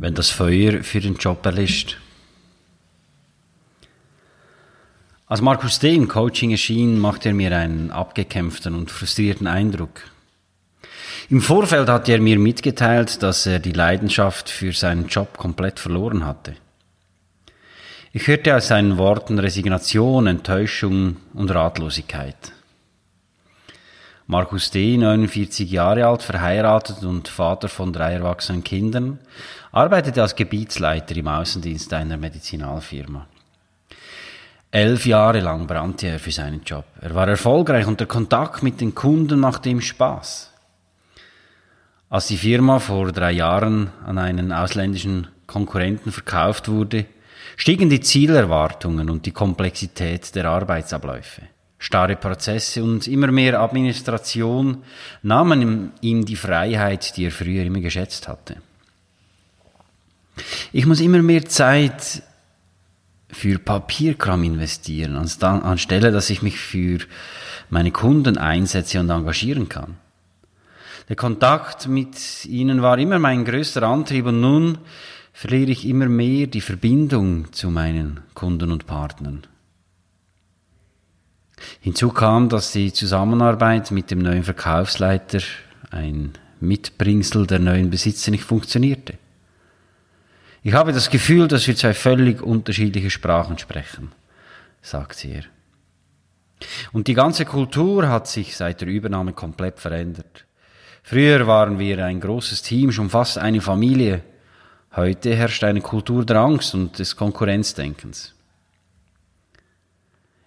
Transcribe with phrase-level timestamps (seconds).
[0.00, 1.98] wenn das Feuer für den Job erlischt.
[5.26, 5.94] Als Markus D.
[5.94, 10.00] im Coaching erschien, machte er mir einen abgekämpften und frustrierten Eindruck.
[11.28, 16.24] Im Vorfeld hatte er mir mitgeteilt, dass er die Leidenschaft für seinen Job komplett verloren
[16.24, 16.56] hatte.
[18.12, 22.52] Ich hörte aus seinen Worten Resignation, Enttäuschung und Ratlosigkeit.
[24.30, 29.18] Markus D., 49 Jahre alt, verheiratet und Vater von drei erwachsenen Kindern,
[29.72, 33.26] arbeitete als Gebietsleiter im Außendienst einer Medizinalfirma.
[34.70, 36.84] Elf Jahre lang brannte er für seinen Job.
[37.00, 40.52] Er war erfolgreich und der Kontakt mit den Kunden machte ihm Spaß.
[42.08, 47.06] Als die Firma vor drei Jahren an einen ausländischen Konkurrenten verkauft wurde,
[47.56, 51.42] stiegen die Zielerwartungen und die Komplexität der Arbeitsabläufe.
[51.82, 54.82] Starre Prozesse und immer mehr Administration
[55.22, 58.56] nahmen ihm die Freiheit, die er früher immer geschätzt hatte.
[60.72, 62.22] Ich muss immer mehr Zeit
[63.32, 66.98] für Papierkram investieren, anstelle dass ich mich für
[67.70, 69.96] meine Kunden einsetze und engagieren kann.
[71.08, 74.78] Der Kontakt mit ihnen war immer mein größter Antrieb und nun
[75.32, 79.44] verliere ich immer mehr die Verbindung zu meinen Kunden und Partnern.
[81.80, 85.40] Hinzu kam, dass die Zusammenarbeit mit dem neuen Verkaufsleiter,
[85.90, 89.14] ein Mitbringsel der neuen Besitzer, nicht funktionierte.
[90.62, 94.12] Ich habe das Gefühl, dass wir zwei völlig unterschiedliche Sprachen sprechen,
[94.82, 95.44] sagt er.
[96.92, 100.44] Und die ganze Kultur hat sich seit der Übernahme komplett verändert.
[101.02, 104.22] Früher waren wir ein großes Team, schon fast eine Familie.
[104.94, 108.34] Heute herrscht eine Kultur der Angst und des Konkurrenzdenkens.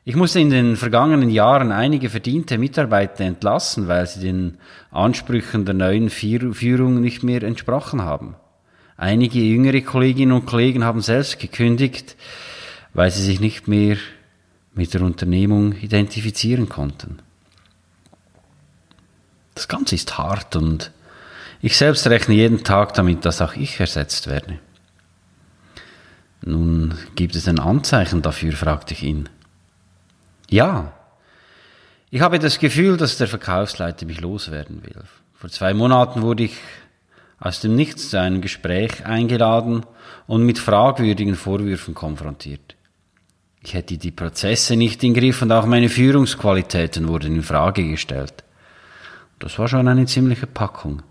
[0.06, 4.58] Ich musste in den vergangenen Jahren einige verdiente Mitarbeiter entlassen, weil sie den
[4.92, 8.36] Ansprüchen der neuen Führung nicht mehr entsprochen haben.
[8.98, 12.18] Einige jüngere Kolleginnen und Kollegen haben selbst gekündigt,
[12.94, 13.98] weil sie sich nicht mehr
[14.74, 17.20] mit der Unternehmung identifizieren konnten.
[19.56, 20.92] Das Ganze ist hart und
[21.62, 24.60] ich selbst rechne jeden Tag damit, dass auch ich ersetzt werde.
[26.42, 29.30] Nun gibt es ein Anzeichen dafür, fragte ich ihn.
[30.54, 30.94] Ja.
[32.12, 35.02] Ich habe das Gefühl, dass der Verkaufsleiter mich loswerden will.
[35.34, 36.58] Vor zwei Monaten wurde ich
[37.40, 39.84] aus dem Nichts zu einem Gespräch eingeladen
[40.28, 42.76] und mit fragwürdigen Vorwürfen konfrontiert.
[43.64, 48.44] Ich hätte die Prozesse nicht im Griff und auch meine Führungsqualitäten wurden in Frage gestellt.
[49.40, 51.02] Das war schon eine ziemliche Packung.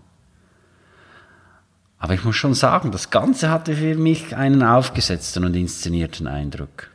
[1.97, 6.92] Aber ich muss schon sagen, das Ganze hatte für mich einen aufgesetzten und inszenierten Eindruck.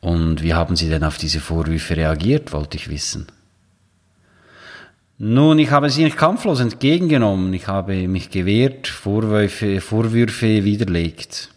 [0.00, 3.26] Und wie haben Sie denn auf diese Vorwürfe reagiert, wollte ich wissen.
[5.22, 7.52] Nun, ich habe sie nicht kampflos entgegengenommen.
[7.52, 11.50] Ich habe mich gewehrt, Vorwürfe, Vorwürfe widerlegt.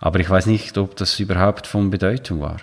[0.00, 2.56] Aber ich weiß nicht, ob das überhaupt von Bedeutung war.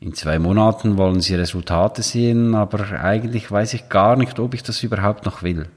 [0.00, 4.62] In zwei Monaten wollen sie Resultate sehen, aber eigentlich weiß ich gar nicht, ob ich
[4.62, 5.68] das überhaupt noch will.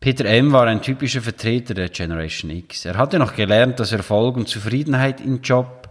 [0.00, 0.52] Peter M.
[0.52, 2.84] war ein typischer Vertreter der Generation X.
[2.84, 5.90] Er hatte noch gelernt, dass Erfolg und Zufriedenheit im Job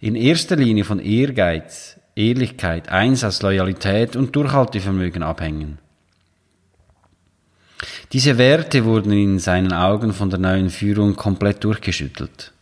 [0.00, 5.78] in erster Linie von Ehrgeiz, Ehrlichkeit, Einsatz, Loyalität und Durchhaltevermögen abhängen.
[8.12, 12.52] Diese Werte wurden in seinen Augen von der neuen Führung komplett durchgeschüttelt.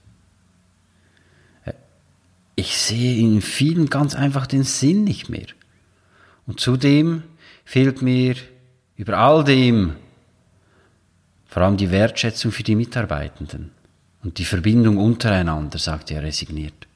[2.57, 5.47] Ich sehe in vielen ganz einfach den Sinn nicht mehr.
[6.47, 7.23] Und zudem
[7.65, 8.35] fehlt mir
[8.97, 9.95] über all dem
[11.55, 13.71] vor allem die Wertschätzung für die Mitarbeitenden
[14.25, 16.89] und die Verbindung untereinander, sagte er resigniert.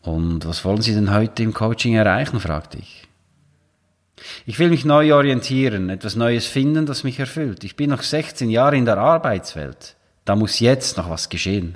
[0.00, 3.06] Und was wollen Sie denn heute im Coaching erreichen, fragte ich.
[4.46, 7.64] Ich will mich neu orientieren, etwas Neues finden, das mich erfüllt.
[7.64, 9.94] Ich bin noch 16 Jahre in der Arbeitswelt.
[10.24, 11.74] Da muss jetzt noch was geschehen.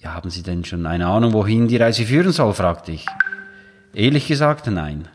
[0.00, 2.52] Ja, haben Sie denn schon eine Ahnung, wohin die Reise führen soll?
[2.52, 3.06] fragte ich.
[3.94, 5.06] Ehrlich gesagt, nein.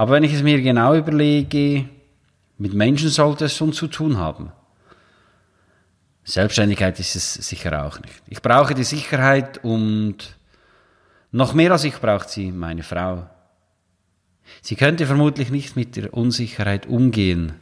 [0.00, 1.84] Aber wenn ich es mir genau überlege,
[2.56, 4.50] mit Menschen sollte es schon zu tun haben.
[6.24, 8.22] Selbstständigkeit ist es sicher auch nicht.
[8.26, 10.16] Ich brauche die Sicherheit und
[11.32, 13.28] noch mehr als ich braucht sie meine Frau.
[14.62, 17.52] Sie könnte vermutlich nicht mit der Unsicherheit umgehen.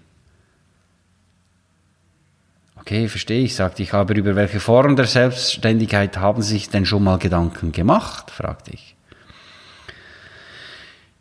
[2.77, 6.87] Okay, verstehe ich, sagte ich, aber über welche Form der Selbstständigkeit haben Sie sich denn
[6.87, 8.31] schon mal Gedanken gemacht?
[8.31, 8.95] fragte ich.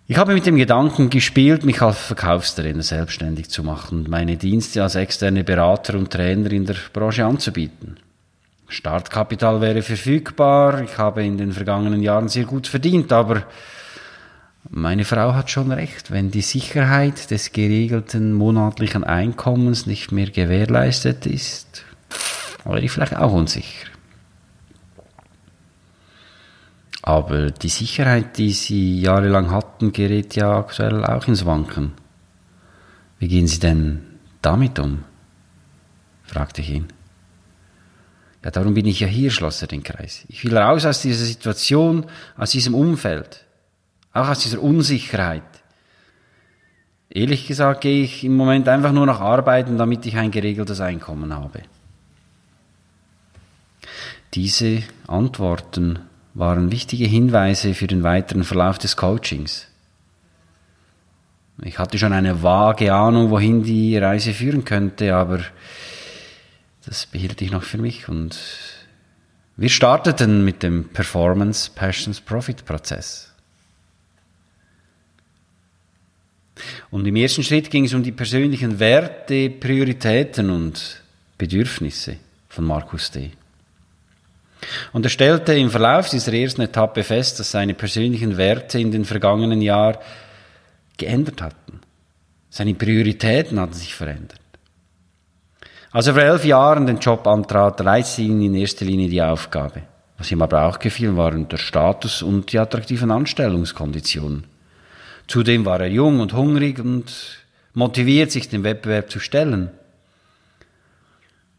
[0.10, 4.82] Ich habe mit dem Gedanken gespielt, mich als Verkaufstrainer selbstständig zu machen und meine Dienste
[4.82, 7.98] als externe Berater und Trainer in der Branche anzubieten.
[8.70, 13.44] Startkapital wäre verfügbar, ich habe in den vergangenen Jahren sehr gut verdient, aber
[14.70, 21.26] meine Frau hat schon recht, wenn die Sicherheit des geregelten monatlichen Einkommens nicht mehr gewährleistet
[21.26, 21.84] ist,
[22.64, 23.88] wäre ich vielleicht auch unsicher.
[27.08, 31.94] Aber die Sicherheit, die Sie jahrelang hatten, gerät ja aktuell auch ins Wanken.
[33.18, 34.02] Wie gehen Sie denn
[34.42, 35.06] damit um?
[36.24, 36.88] fragte ich ihn.
[38.44, 40.26] Ja, darum bin ich ja hier, schloss er den Kreis.
[40.28, 43.46] Ich will raus aus dieser Situation, aus diesem Umfeld,
[44.12, 45.44] auch aus dieser Unsicherheit.
[47.10, 51.34] Ehrlich gesagt gehe ich im Moment einfach nur nach arbeiten, damit ich ein geregeltes Einkommen
[51.34, 51.62] habe.
[54.34, 56.00] Diese Antworten
[56.38, 59.68] waren wichtige Hinweise für den weiteren Verlauf des Coachings.
[61.64, 65.40] Ich hatte schon eine vage Ahnung, wohin die Reise führen könnte, aber
[66.86, 68.38] das behielt ich noch für mich und
[69.56, 73.34] wir starteten mit dem Performance Passions Profit Prozess.
[76.92, 81.02] Und im ersten Schritt ging es um die persönlichen Werte, Prioritäten und
[81.40, 82.18] Bedürfnisse
[82.50, 83.32] von Markus D.
[84.92, 89.06] Und er stellte im Verlauf dieser ersten Etappe fest, dass seine persönlichen Werte in den
[89.06, 89.98] vergangenen Jahren
[90.98, 91.80] geändert hatten.
[92.50, 94.40] Seine Prioritäten hatten sich verändert.
[95.92, 99.84] Als er vor elf Jahren den Job antrat, reizte ihn in erster Linie die Aufgabe.
[100.18, 104.46] Was ihm aber auch gefiel, waren der Status und die attraktiven Anstellungskonditionen.
[105.28, 107.14] Zudem war er jung und hungrig und
[107.74, 109.70] motiviert, sich dem Wettbewerb zu stellen.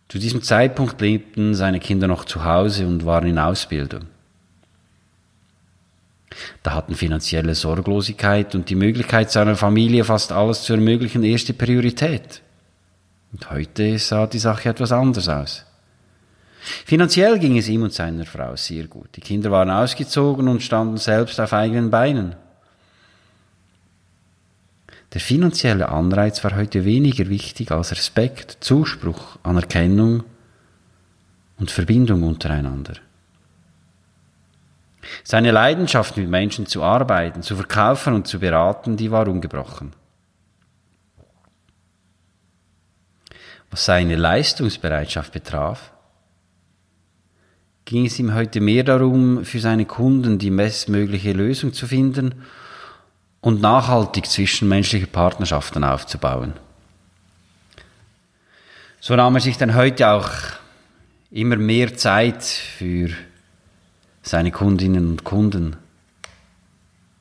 [0.09, 4.07] Zu diesem Zeitpunkt lebten seine Kinder noch zu Hause und waren in Ausbildung.
[6.63, 12.43] Da hatten finanzielle Sorglosigkeit und die Möglichkeit seiner Familie fast alles zu ermöglichen erste Priorität.
[13.33, 15.65] Und heute sah die Sache etwas anders aus.
[16.61, 19.09] Finanziell ging es ihm und seiner Frau sehr gut.
[19.17, 22.35] Die Kinder waren ausgezogen und standen selbst auf eigenen Beinen.
[25.19, 30.23] Der finanzielle Anreiz war heute weniger wichtig als Respekt, Zuspruch, Anerkennung
[31.59, 32.95] und Verbindung untereinander.
[35.25, 39.93] Seine Leidenschaft, mit Menschen zu arbeiten, zu verkaufen und zu beraten, die war ungebrochen.
[43.73, 45.91] Was seine Leistungsbereitschaft betraf,
[47.87, 52.37] ging es ihm heute mehr darum, für seine Kunden die bestmögliche Lösung zu finden
[53.41, 56.55] und nachhaltig zwischenmenschliche Partnerschaften aufzubauen.
[59.01, 60.31] So nahm er sich dann heute auch
[61.31, 63.11] immer mehr Zeit für
[64.23, 65.77] seine Kundinnen und Kunden.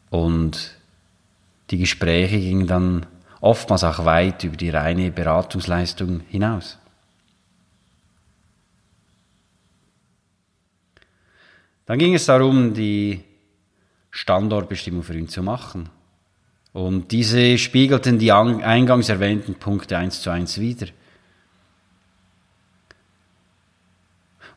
[0.10, 0.76] Und
[1.70, 3.06] die Gespräche gingen dann
[3.42, 6.78] oftmals auch weit über die reine Beratungsleistung hinaus.
[11.86, 13.24] Dann ging es darum, die
[14.12, 15.90] Standortbestimmung für ihn zu machen.
[16.78, 20.86] Und diese spiegelten die eingangs erwähnten Punkte eins zu eins wider.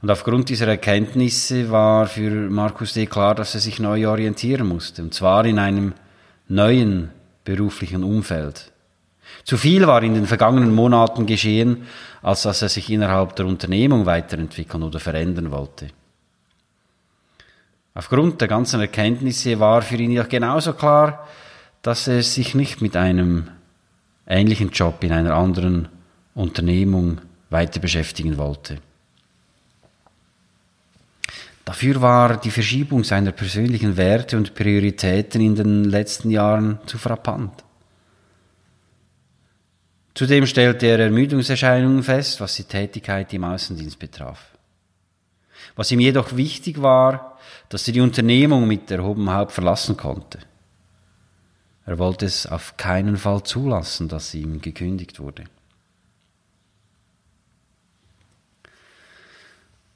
[0.02, 3.06] Und aufgrund dieser Erkenntnisse war für Markus D.
[3.06, 5.94] klar, dass er sich neu orientieren musste, und zwar in einem
[6.46, 7.08] neuen
[7.44, 8.70] beruflichen Umfeld.
[9.44, 11.86] Zu viel war in den vergangenen Monaten geschehen,
[12.20, 15.88] als dass er sich innerhalb der Unternehmung weiterentwickeln oder verändern wollte.
[17.94, 21.26] Aufgrund der ganzen Erkenntnisse war für ihn ja genauso klar,
[21.82, 23.48] dass er sich nicht mit einem
[24.26, 25.88] ähnlichen Job in einer anderen
[26.34, 27.20] Unternehmung
[27.50, 28.78] weiter beschäftigen wollte.
[31.64, 37.64] Dafür war die Verschiebung seiner persönlichen Werte und Prioritäten in den letzten Jahren zu frappant.
[40.14, 44.50] Zudem stellte er Ermüdungserscheinungen fest, was die Tätigkeit im Außendienst betraf.
[45.76, 50.40] Was ihm jedoch wichtig war, dass er die Unternehmung mit erhobenem Haupt verlassen konnte.
[51.86, 55.44] Er wollte es auf keinen Fall zulassen, dass ihm gekündigt wurde.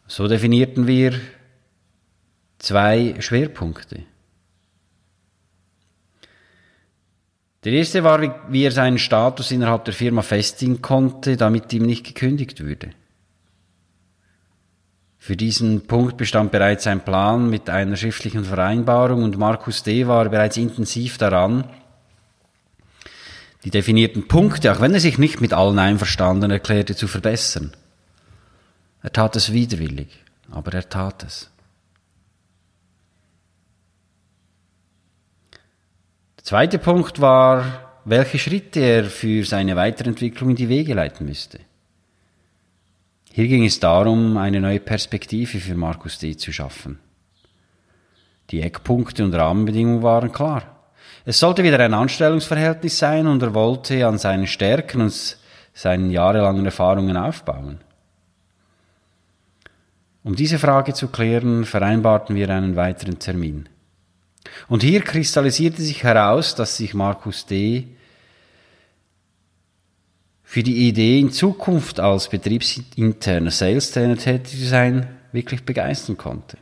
[0.07, 1.19] So definierten wir
[2.59, 4.05] zwei Schwerpunkte.
[7.65, 12.05] Der erste war, wie er seinen Status innerhalb der Firma festigen konnte, damit ihm nicht
[12.05, 12.91] gekündigt würde.
[15.25, 20.07] Für diesen Punkt bestand bereits ein Plan mit einer schriftlichen Vereinbarung und Markus D.
[20.07, 21.65] war bereits intensiv daran,
[23.65, 27.73] die definierten Punkte, auch wenn er sich nicht mit allen einverstanden erklärte, zu verbessern.
[29.03, 30.09] Er tat es widerwillig,
[30.51, 31.49] aber er tat es.
[36.37, 41.61] Der zweite Punkt war, welche Schritte er für seine Weiterentwicklung in die Wege leiten müsste.
[43.37, 46.37] Hier ging es darum, eine neue Perspektive für Markus D.
[46.37, 47.01] zu schaffen.
[48.51, 50.63] Die Eckpunkte und Rahmenbedingungen waren klar.
[51.25, 55.37] Es sollte wieder ein Anstellungsverhältnis sein und er wollte an seinen Stärken und
[55.73, 57.81] seinen jahrelangen Erfahrungen aufbauen.
[60.23, 63.69] Um diese Frage zu klären, vereinbarten wir einen weiteren Termin.
[64.69, 67.94] Und hier kristallisierte sich heraus, dass sich Markus D
[70.45, 76.59] für die Idee, in Zukunft als betriebsinterner Sales-Trainer tätig zu sein, wirklich begeistern konnte.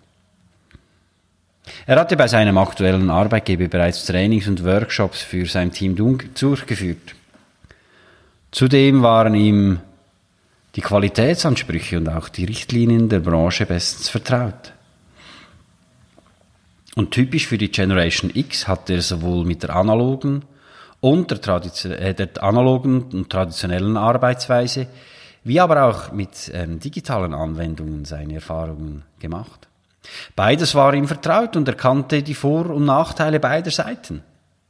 [1.86, 7.14] Er hatte bei seinem aktuellen Arbeitgeber bereits Trainings und Workshops für sein Team durchgeführt.
[8.50, 9.80] Zudem waren ihm
[10.74, 14.72] die Qualitätsansprüche und auch die Richtlinien der Branche bestens vertraut.
[16.94, 20.44] Und typisch für die Generation X hat er sowohl mit der analogen
[21.02, 24.86] und der, äh, der analogen und traditionellen Arbeitsweise,
[25.42, 29.66] wie aber auch mit ähm, digitalen Anwendungen seine Erfahrungen gemacht.
[30.36, 34.22] Beides war ihm vertraut und er kannte die Vor- und Nachteile beider Seiten.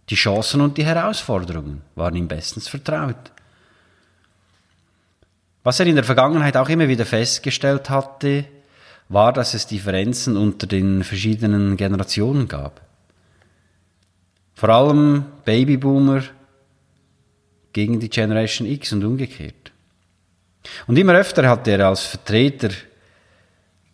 [0.08, 3.30] Die Chancen und die Herausforderungen waren ihm bestens vertraut.
[5.62, 8.46] Was er in der Vergangenheit auch immer wieder festgestellt hatte,
[9.10, 12.80] war, dass es Differenzen unter den verschiedenen Generationen gab.
[14.62, 16.22] Vor allem Babyboomer
[17.72, 19.72] gegen die Generation X und umgekehrt.
[20.86, 22.68] Und immer öfter hat er als Vertreter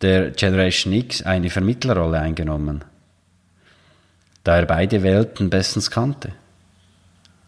[0.02, 2.84] der Generation X eine Vermittlerrolle eingenommen,
[4.44, 6.32] da er beide Welten bestens kannte.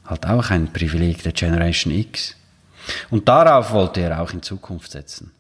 [0.07, 2.37] Halt auch ein Privileg der Generation X.
[3.11, 5.31] Und darauf wollte er auch in Zukunft setzen.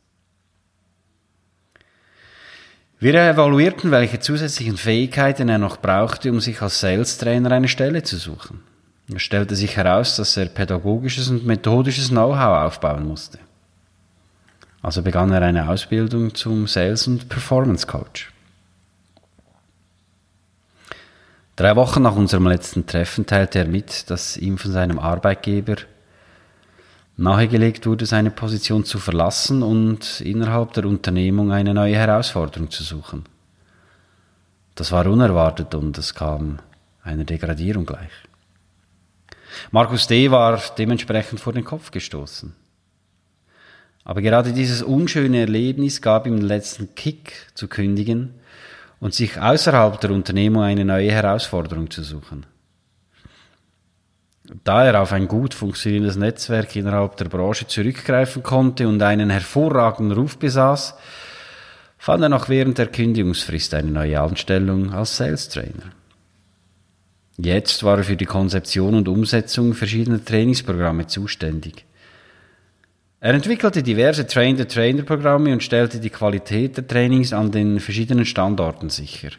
[3.02, 8.02] Wir evaluierten, welche zusätzlichen Fähigkeiten er noch brauchte, um sich als Sales Trainer eine Stelle
[8.02, 8.60] zu suchen.
[9.14, 13.38] Es stellte sich heraus, dass er pädagogisches und methodisches Know-how aufbauen musste.
[14.82, 18.30] Also begann er eine Ausbildung zum Sales- und Performance Coach.
[21.56, 25.76] Drei Wochen nach unserem letzten Treffen teilte er mit, dass ihm von seinem Arbeitgeber
[27.20, 33.24] nahegelegt wurde, seine Position zu verlassen und innerhalb der Unternehmung eine neue Herausforderung zu suchen.
[34.74, 36.60] Das war unerwartet und es kam
[37.02, 38.10] einer Degradierung gleich.
[39.70, 40.30] Markus D.
[40.30, 42.54] war dementsprechend vor den Kopf gestoßen.
[44.04, 48.34] Aber gerade dieses unschöne Erlebnis gab ihm den letzten Kick zu kündigen
[48.98, 52.46] und sich außerhalb der Unternehmung eine neue Herausforderung zu suchen.
[54.64, 60.18] Da er auf ein gut funktionierendes Netzwerk innerhalb der Branche zurückgreifen konnte und einen hervorragenden
[60.18, 60.94] Ruf besaß,
[61.98, 65.92] fand er noch während der Kündigungsfrist eine neue Anstellung als Sales Trainer.
[67.36, 71.84] Jetzt war er für die Konzeption und Umsetzung verschiedener Trainingsprogramme zuständig.
[73.20, 79.30] Er entwickelte diverse Train-the-Trainer-Programme und stellte die Qualität der Trainings an den verschiedenen Standorten sicher.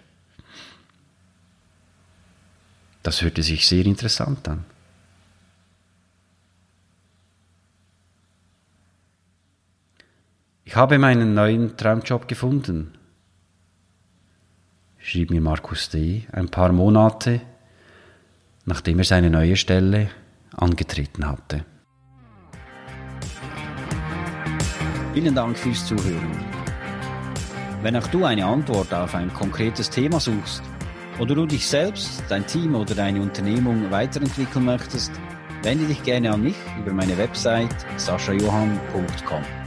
[3.04, 4.66] Das hörte sich sehr interessant an.
[10.72, 12.94] Ich habe meinen neuen Traumjob gefunden,
[15.00, 16.24] schrieb mir Markus D.
[16.32, 17.42] ein paar Monate,
[18.64, 20.08] nachdem er seine neue Stelle
[20.56, 21.66] angetreten hatte.
[25.14, 26.40] Vielen Dank fürs Zuhören.
[27.82, 30.64] Wenn auch du eine Antwort auf ein konkretes Thema suchst
[31.20, 35.12] oder du dich selbst, dein Team oder deine Unternehmung weiterentwickeln möchtest,
[35.64, 39.61] wende dich gerne an mich über meine Website saschajohann.com.